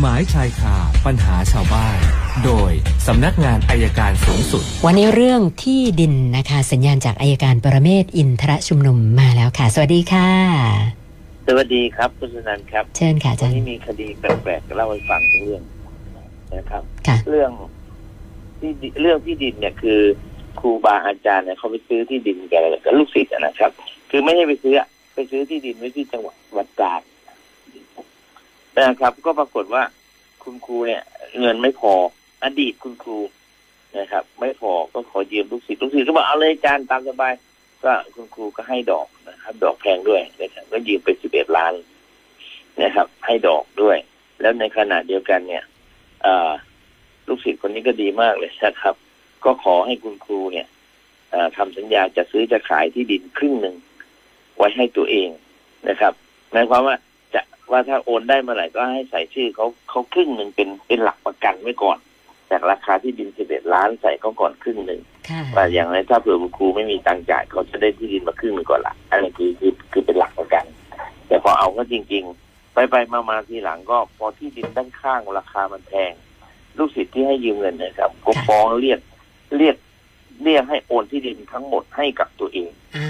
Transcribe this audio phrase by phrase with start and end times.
[0.00, 0.76] หมายชายคา
[1.06, 1.98] ปัญหาชาวบ้าน
[2.44, 2.72] โดย
[3.06, 10.30] สำนักงานอายการสูงสุด วันนี้เรื่องที่ดินนะคะ สัญญาณจากอายการปรเมศวร์อินทรชุมนุมมาแล้วค่ะ สวัสดีค่ะ
[11.46, 15.62] สวัสดีครับคุณสุนันท์ครับ เชิญค่ะอาวัจานรนี้ย์มีคดีแปลกๆเล่าให้ฟังเรื่อง
[16.56, 17.50] นะครับค่ะเรื่อง
[18.60, 20.00] ที่ดิเรื่องที่ดินเนี่ยคือ
[20.60, 22.54] ครูบาอาจารย์เนี่ยเขาไปซื้อที่ดินแก
[22.84, 23.70] กับลูกศิษย์อะนะครับ
[24.10, 27.02] คือไม่ใช่ไปซื้ออะไปซื้อที่ดินไว้ที่จังหวัดวัดตราด
[28.76, 29.82] นะครับ ก็ปรากฏว่า
[30.42, 31.02] คุณครูเนี่ย
[31.40, 31.92] เงินไม่พอ
[32.44, 33.18] อดีตคุณครู
[33.98, 37.34] นะครับ ไม่พอก็ขอยืมลูกศิษย์ลูกศิษย์ก็บอกเอาเลยอาจารย์ตามสบาย
[37.84, 41.74] ก็คุณครูก็ให้ดอกนะครับ ดอกแพงด้วยนะครับก็ยืมไปสิบเอ็ดล้าน
[42.82, 43.96] นะครับ ให้ดอกด้วย
[44.40, 45.64] แล้วในขณะเดียวกันเนี่ย
[46.24, 46.50] อ่อ
[47.28, 48.94] ลูกศิษย์คนนี้ก็ดีมากเลยนะครับ
[49.44, 50.66] ก็ขอให้คุณครูเนี่ย
[51.30, 53.74] เอ่อทำสัญญาจะซื้อจะขายที่ดินครึ่งหนึ่ง
[54.56, 55.28] ไว้ให้ตัวเอง
[55.88, 56.12] นะครับ
[56.52, 56.96] หมายความว่า
[57.70, 61.98] ว่าถ้าโอนได้เมื่อไหร่ก็ให้ใส่ชื่อเขาเขาครึ่งหนึ่งเป็นเป็นหลักประกันไว้ก่อน
[62.50, 70.64] จากราคาที่ดินสิบเอ็ดล้านใส่เขาก่อนครึ่งหนึ่งค่ะว่าอย่างไรถ้าเผื่อคุณครูไม่มีตังค์จ่ายเขาจะได้ที่ดินมาครึ่งหนึ่งก่อนละอันนี้คือคือคือเป็นหลักประกัน
[71.28, 76.12] แต่พอเอาก็จริง ๆ ไปไปมามาทีหลังก็พอที่ดินด้านข้างราคามันแพง
[76.78, 79.00] ลูกศิษย์ที่ให้ยืมเงินนะครับก็ฟ้องเรียก
[79.56, 79.76] เรียก
[80.42, 83.08] เรียกให้โอนที่ดินทั้งหมดให้กับตัวเองอ้า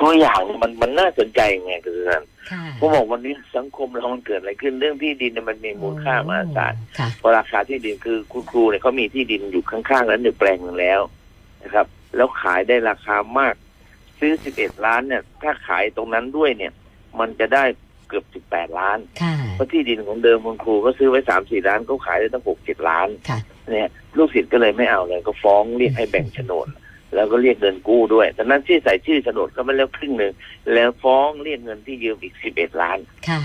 [0.00, 11.00] ตัวอย่างเนี่ยมันมันน่าสนใจไงคือท่านค่ะผมบอกวันนี้สังคมเรามันเกิดอะไรขึ้นเรื่องที่ดินเนี่ยมันมีมูลค่ามหาศาลค่ะเพราะราคาที่ดินคือคุณครูเนี่ยเขามีที่ดินอยู่ข้างๆนั้นหนึ่งแปลงหนึ่งแล้ว
[11.62, 13.54] นะครับ แล้วขายได้ราคามาก
[14.18, 16.72] ซื้อสิบเอ็ดล้านเนี่ย ถ้าขายตรงนั้นด้วยเนี่ย
[17.18, 17.64] มันจะได้
[18.08, 23.38] เกือบสิบแปดล้านค่ะเพราะที่ดินของเดิมคุณครูก็ซื้อไว้สามสี่ล้านเขาขายได้ตั้งหกเจ็ดล้านค่ะ
[23.72, 26.66] เนี่ยลูกศิษย์ก็เลยไม่เอาเลยก็ฟ้องเรียกให้แบ่งโฉนด
[27.14, 30.32] แล้วก็เรียกเงินกู้ด้วยแต่นั้นที่ใส่ชื่อโฉนดก็ไม่แล้วครึ่งหนึ่ง
[30.74, 32.98] แล้วฟ้องเรียกเงินที่ยืมอีกสิบเอ็ดล้าน
[33.28, 33.40] ค่ะ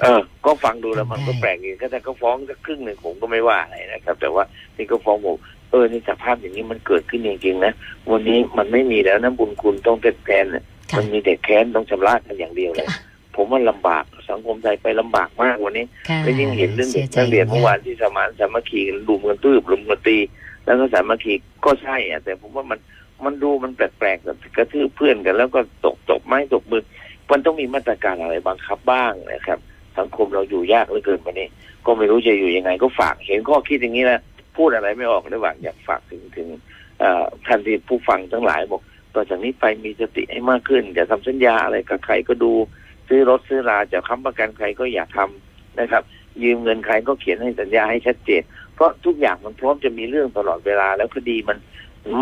[0.00, 4.44] เออ ก็ฟังดูแล้วมันก็แปลกดีก็แต่ก็ฟ้องสักครึ่งหนึ่งผมก็ไม่ว่าอะไรนะครับ แต่ว่า
[4.76, 5.36] นี่ก็ฟ้องผม
[5.70, 7.72] เออนี่สภาพอย่างนี้มันเกิดขึ้นจริงๆนะ
[8.10, 12.88] วันนี้มันไม่มีแล้วนะบุญคุณต้องแทนเนี่ยค่ะมันมีแต่แค้นต้องชำระกันอย่างเดียวเลย
[13.34, 20.18] ผมว่าลำบากสังคมไทยไปลำบากมากวันนี้ค่ะก็ยิ่งเห็นเรื่องเด็กสีนักเรียนใจเมื่อวานที่สมานสามัคคีกันลุมกันตื้บลุมกันตี
[20.66, 21.34] แล้วก็สามัคคี
[21.64, 22.78] ก็ใช่อะแต่ผมว่ามัน
[23.24, 26.82] มันดูมันแปลกๆแบบกระทืบเพื่อนกัน แล้วก็ตกตกไม้ตกมือ
[27.30, 29.58] มันต้องมีมาตรการอะไรบังคับบ้างนะครับ
[29.98, 31.48] สังคมเราอยู่ยากเหลือเกินวันนี้
[31.86, 34.20] ก็ไม่รู้จะอยู่ยังไง ก็ฝากเห็นข้อคิดอย่างนี้แล้ว
[34.56, 36.48] พูดอะไรไม่ออกระหว่างอยากฝากถึงถึง
[37.46, 38.82] ท่านที่ผู้ฟังทั้งหลายบอก
[39.14, 42.52] ต่อจากนี้ไปมีสติให้มากขึ้นอย่าทำสัญญาอะไรกับใครก็ดู
[43.08, 46.02] ซื้อรถซื้อราจะค้ำประกันใครก็อย่าทำนะครับ
[46.42, 48.42] ยืมเงินใครก็เขียนให้สัญญาให้ชัดเจน
[48.74, 51.58] เพราะทุกอย่างมันพร้อมจะมีเรื่องตลอดเวลา แล้วคดีมัน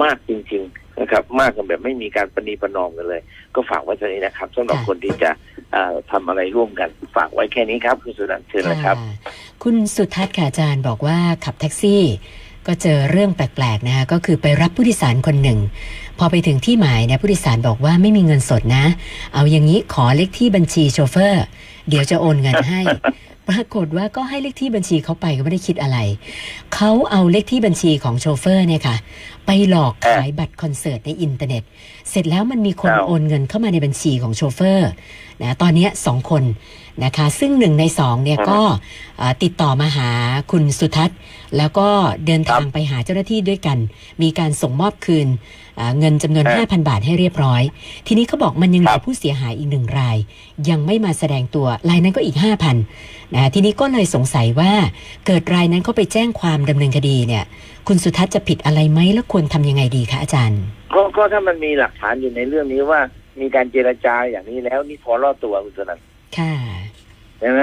[0.02, 3.22] มากจริง ๆนะครับ มากกันแบบไม่มีการประนีประนอมกันเลย
[3.54, 5.30] ก็ฝากไว้เท่านี้นะครับสำหรับคนที่จะ
[5.72, 8.96] เอ่อทำอะไรร่วมกัน ฝากไว้แค่นี้ครับ คุณสุนันท์เชิญนะครับ
[9.62, 12.02] คุณสุทัศน์ค่ะอาจารย์บอกว่าขับแท็กซี่
[12.66, 15.58] ก็เจอเรื่องแปลกๆนะคะก็คือไปรับผู้โดยสารคนหนึ่ง
[16.18, 18.84] พอไปถึงที่หมายเนี่ยผู้โดยสารบอกว่าไม่มีเงินสดนะ
[19.34, 21.44] เอาอย่างนี้ขอเลขที่บัญชีโชเฟอร์
[21.88, 22.80] เดี๋ยวจะโอนเงินให้
[23.48, 25.98] ปรากฏว่าก็ให้เลขที่บัญชีเขาไปก็ไม่ได้คิดอะไร
[26.74, 28.96] เขาเอาเลขที่บัญชีของโชเฟอร์เนี่ยค่ะ
[29.46, 31.62] ไปหลอกขายบัตรคอนเสิร์ตในอินเทอร์เน็ต
[32.10, 34.90] เสร็จแล้วมันมีคนอ้าวโอนเงินเข้ามาในบัญชีของโชเฟอร์
[35.42, 36.44] นะตอนเนี้ยสองคน
[37.04, 38.60] นะคะ ซึ่งหนึ่งในสองเนี่ยก็
[39.18, 40.10] เอ่อติดต่อมาหา
[40.50, 41.18] คุณสุทัศน์
[41.56, 41.88] แล้วก็
[42.26, 43.78] เดินทางไปหาเจ้าหน้าที่ด้วยกัน
[44.22, 45.28] มีการส่งมอบคืน
[45.76, 47.62] เอ่อเงินจำนวนครับ5,000 บาทให้เรียบร้อย
[48.06, 50.16] ทีนี้เขาบอกมันยังเหลืครัอบผู้เสียหายอีกหนึ่งราย
[50.70, 52.36] ยังไม่มาแสดงตัวรายนั้นก็อีก
[52.84, 54.72] 5,000นะทีนี้ก็เลยสงสัยว่า
[55.26, 57.44] เกิดรายนั้นเขาไปแจ้งความดำเนินคดีเนี่ย
[57.88, 60.62] คุณสุทัศน์จะผิดอะไรไหมแล้วควรทำยังไงดีคะอาจารย์
[60.94, 63.00] ก็ก็ถ้ามันมีหลักฐานอยู่ในเรื่องนี้ว่า
[63.40, 66.04] มีการเจรจาอย่างนี้แล้วนี่พอรอดตัวคุณสุนันท์
[66.36, 66.52] ค่ะ
[67.40, 67.62] ใช่ไหม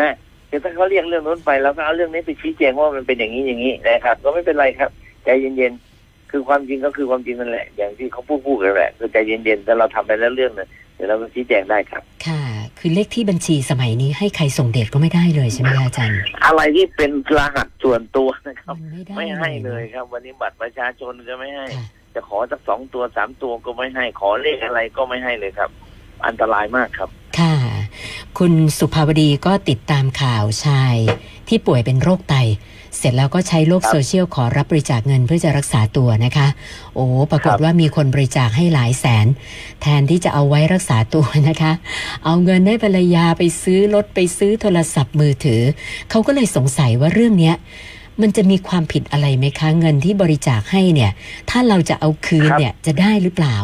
[0.50, 4.90] คือถ้าเขาเรียกเรื่องนู้นไปแล้วก็เอาเรื่องนี้ไปชี้แจงว่ามันเป็นอย่างนี้อย่างนี้นะครับ ก็ไม่เป็นไรครับ
[5.24, 5.91] ใจเย็นๆ
[6.32, 12.44] คือความจริงก็คือความจริงนั่นแหละ อย่างที่เขาพูดพูดกันแหละคือใจเย็นๆแต่เราทำไปแล้วเรื่องนึงเดี๋ยวเราก็ชี้แจงได้ครับ ค่ะ
[12.80, 21.86] คือเลขที่บัญชีสมัยนี้ให้ใครส่งเดทก็ไม่ได้เลยใช่ไหมคะอาจารย์ อะไรที่เป็นรหัสส่วนตัวนะครับมันไม่ได้ไม่ให้เลยนะครับ วันนี้บัตรประชาชนก็ไม่ให้ค่ะ
[22.16, 25.70] จะขอสักสองตัวสามตัวก็ไม่ให้ ขอเลขอะไรก็ไม่ให้เลยครับ
[26.28, 27.10] อันตรายมากครับ
[27.40, 27.56] ค่ะ
[28.38, 30.96] คุณสุภาวดีก็ติดตามข่าวชาย
[31.52, 32.36] ที่ป่วยเป็นโรคไต
[32.98, 36.48] เสร็จแล้วก็ใช้โลกครับโซเชียลขอรับบริจาคเงินเพื่อจะรักษาตัวนะคะ
[36.96, 39.28] โอ้ปรากฏครับว่ามีคนบริจาคให้หลายแสน
[39.82, 41.72] แทนที่จะเอาไว้รักษาตัวนะคะ
[42.26, 45.62] เอาเงินให้ภรรยาไปซื้อรถไปซื้อโทรศัพท์มือถือ
[46.10, 47.56] เขาก็เลยสงสัยว่าเรื่องเนี้ย
[48.22, 51.12] มันจะมีความผิดอะไรไหมคะ เงินที่บริจาคให้เนี่ย
[51.50, 53.56] ถ้าเราจะเอาคืนครับเนี่ยจะได้หรือเปล่า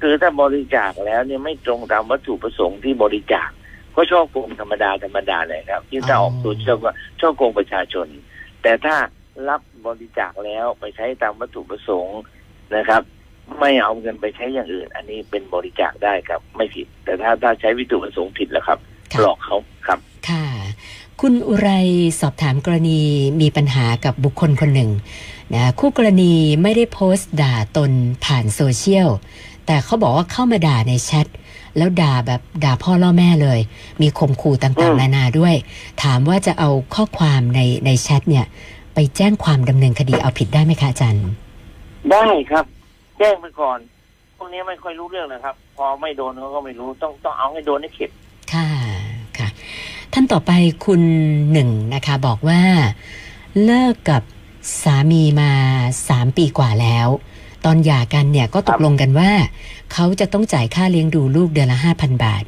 [0.00, 3.50] คือถ้าบริจาคแล้วเนี่ยไม่ตรงตามวัตถุประสงค์ที่บริจาค
[3.96, 8.06] ก็ช่อโกงธรรมดาธรรมดาเลยครับที่ถ้าอ๋อออกโซเชียลก็ช่อโกงประชาชน
[8.62, 8.96] แต่ถ้า
[9.48, 12.20] รับบริจาคแล้วไปใช้ตามวัตถุประสงค์
[12.76, 13.02] นะครับ
[13.60, 18.78] ไม่เอาเงินไปใช้อย่างอื่น อันนี้เป็นบริจาคได้ครับ ไม่ผิด แต่ถ้าถ้าใช้วัตถุประสงค์ผิดแล้วครับ
[19.12, 19.56] ค่ะหลอกเขา
[19.86, 19.98] ครับ
[20.28, 20.46] ค่ะ
[21.20, 21.68] คุณอุไร
[22.20, 23.00] สอบถามกรณี
[23.40, 24.90] มีปัญหากับบุคคลคนหนึ่ง
[25.54, 26.32] นะคู่กรณี
[26.62, 27.92] ไม่ได้โพสต์ด่าตน
[28.24, 29.08] ผ่านโซเชียล
[29.66, 31.26] แต่เขาบอกว่าเข้ามาด่าในแชท
[31.76, 33.58] แล้วด่าแบบด่าพ่อล่อแม่เลย
[34.02, 35.54] มีข่มขู่ต่างอืๆมนานาด้วย
[36.02, 38.46] ถามว่าจะเอาข้อความในในแชทเนี่ย
[38.94, 41.26] ไปแจ้งความดำเนินคดีเอาผิดได้ไหมคะอาจารย์
[42.10, 42.64] ได้ครับ
[43.18, 43.78] แจ้งไปก่อน
[44.36, 48.10] พวกนี้ไม่ค่อยรู้เรื่องนะครับ พอไม่โดนเขาก็ไม่รู้ต้องต้องเอาให้โดนให้เข็ด
[48.52, 48.68] ค่ะ
[49.38, 49.48] ค่ะ
[50.12, 50.52] ท่านต่อไป
[50.84, 51.02] คุณ
[51.52, 52.60] หนึ่งนะคะ บอกว่า
[53.64, 54.22] เลิกกับ
[54.82, 55.50] สามีมา
[56.08, 57.08] สามปีกว่าแล้ว
[57.64, 59.30] ตอนหย่ากันเนี่ยก็ตกลงกันว่า
[59.92, 62.44] เขาจะต้องจ่ายค่าเลี้ยงดูลูกเดือนละห้าพันบาท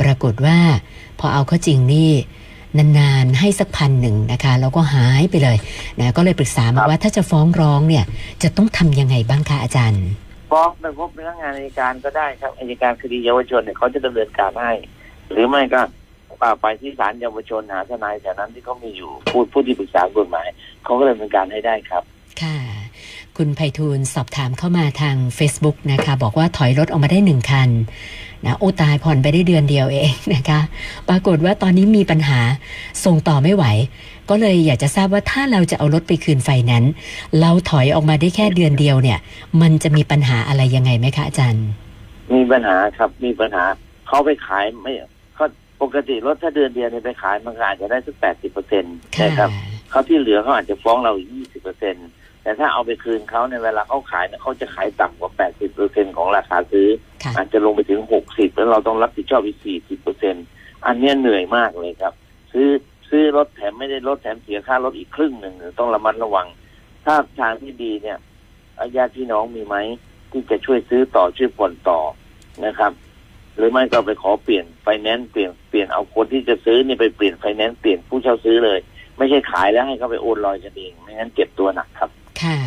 [0.00, 0.58] ปรากฏว่า
[1.20, 2.12] พอเอาเข้าจริงนี่
[2.76, 5.56] นานๆให้สักพันหนึ่งนะคะแล้วก็หายไปเลย
[6.00, 8.04] นะก็เลยปรึกษาคมารับว่าถ้าจะฟ้องร้องเนี่ย
[8.42, 10.04] จะต้องทำยังไงบ้างคะอาจารย์
[10.52, 14.72] ฟ้องไปพบพนักงานอัยการก็ได้ครับอัยการคดีเยาวชนเนี่ยเขาจะดำเนินการให้
[15.30, 15.80] หรือไม่ก็
[16.42, 20.48] ป่าไปที่ศาลเยาวชนหาทนายแถวนั้นที่เขามีอยู่ผู้ผู้ที่ปรึกษากฎหมาย
[20.84, 22.02] เขาก็ดำเนินการให้ได้ครับ
[22.42, 22.56] ค่ะ
[23.42, 27.68] คุณไพฑูรย์สอบถามเข้ามาทาง Facebook นะคะ บอกว่าถอยรถออกมาได้หนึ่งคัน
[28.46, 30.60] นะโอ้ตายผ่อนไปได้เดือนเดียวเองนะคะ
[31.08, 32.40] ปรากฏว่าตอนนี้มีปัญหา
[33.04, 33.64] ส่งต่อไม่ไหว
[34.28, 36.92] ก็เลยอยากจะทราบว่าถ้าเราจะเอารถไปคืนไฟแนนซ์
[37.40, 39.18] เราถอยออกมาได้แค่เดือนเดียวเนี่ย
[39.60, 41.66] มันจะมีปัญหาอะไรยังไงไหมคะอาจารย์
[42.34, 43.64] มีปัญหาครับมีปัญหา
[44.08, 44.92] เขาไปขายไม่
[45.34, 45.46] เขา
[45.82, 49.50] ปกติรถถ้าเดือนเดียวเนี่ยไปขายมันก็อาจจะได้สักแปดสิบเปอร์เซ็นต์ค่ะนะครับ
[49.90, 52.08] เขาที่เหลือเขาอาจจะฟ้องเราอีกยี่สิบเปอร์เซ็นต์
[52.48, 56.88] แต่ถ้าเอาไปคืนเขาในยเวลาเขาขายเนี่ยเขาจะขายต่ำกว่าแปดสิบเปอร์เซ็นต์ของราคาซื้อ
[57.24, 60.34] ค่ะอาจจะลงไปถึงหกสิบแล้วเราต้องรับผิดชอบอีกสี่สิบเปอร์เซ็น
[60.86, 62.12] อันเนี้ยเหนื่อยมากเลยครับ
[62.52, 62.68] ซื้อ
[63.08, 66.46] ซื้อรถแถมไม่ได้รถแถมเสียค่ารถอีกครึ่งหนึ่งต้องระมัดระวัง
[67.04, 68.18] ถ้าทางที่ดีเนี่ย
[68.96, 69.76] ญาติพี่น้องมีไหม
[70.30, 72.00] ที่จะช่วยซื้อต่อช่วยผ่อนต่อ
[72.66, 72.92] นะครับ
[73.56, 78.78] หรือไม่ก็ไปขอเปลี่ยนไฟแนนซ์เปลี่ยนเปลี่ยนเอาคนที่จะซื้อนี่ไปเปลี่ยนไฟแนนซ์เปลี่ยนผู้เช่าซื้อเลย
[79.18, 82.10] ไม่ใช่ขายแล้วให้เขาไปโอนลอยกันเองไม่งั้นเจ็บตัวหนักครับ
[82.42, 82.58] ค่ะ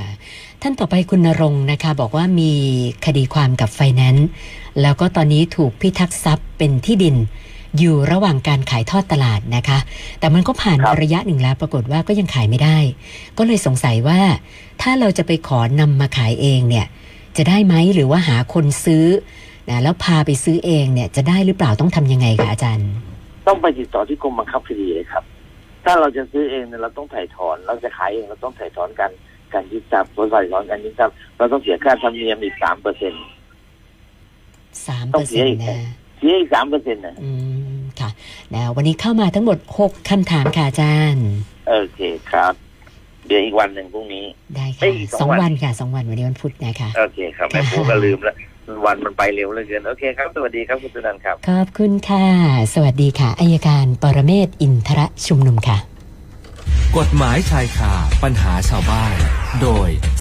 [0.62, 2.52] ท่านต่อไปคุณนรงค์นะคะ บอกว่ามี
[3.06, 4.28] คดีความกับไฟแนนซ์
[4.82, 7.16] แล้วก็ตอนนี้ถูกพิทักษ์ทรัพย์เป็นที่ดิน
[7.80, 9.80] อยู่ระหว่างการขายทอดตลาดนะคะ
[10.20, 12.78] แต่มันก็ผ่านครับระยะหนึ่งแล้ว ปรากฏว่าก็ยังขายไม่ได้
[13.38, 14.20] ก็เลยสงสัยว่า
[14.82, 16.86] ถ้าเราจะไปขอนำมาขายเองเนี่ย
[17.38, 19.06] จะได้ไหมหรือว่าหาคนซื้อ
[19.70, 22.90] นะแล้วพาไปซื้อเองเนี่ยจะได้หรือเปล่าต้องทำยังไงคะอาจารย์
[23.48, 25.24] ต้องไปติดต่อที่กรมบังคับคดีเลยครับ
[25.86, 29.12] ถ้าเราจะซื้อเองเนี่ยเราต้องถ่ายถอน เราจะขายเองเราต้องถ่ายถอนกัน
[29.94, 33.24] การยึดทรัพย์ผลถ่ายถอนการยึดทรัพย์เราต้องเสียค่าธรรมเนียมอีกสามเปอร์เซ็นต์
[34.88, 35.78] สามต้เปอองร์เสีเซ็ยนอีต์กนะ
[36.18, 37.32] เสียอีกสามเปอร์เซ็นต์นะอื
[37.78, 38.10] มค่ะ
[38.54, 41.28] นะวันนี้เข้ามาทั้งหมดหกคำถามค่ะอาจารย์
[41.70, 42.00] โอเค
[42.32, 42.54] ครับ
[43.28, 48.36] เดี๋ยวอีกวันหนึ่งพรุ่งนี้ ได้เอ้ค่ะยสองสองวันวันค่ะสองวันวันนี้วันพุธนะคะโอเคครับแม่พูก็ลืมแล้ว
[48.86, 52.26] วันมันไปเร็วเหลือเกิน โอเคครับ สวัสดีครับ คุณสุนันท์ครับ ขอบคุณค่ะ
[52.74, 55.78] สวัสดีค่ะอายการปรเมศวร์อินทรชุมนุมค่ะ
[56.98, 57.94] กฎหมายชายคา
[58.24, 59.16] ปัญหาชาวบ้าน
[59.60, 60.02] โดย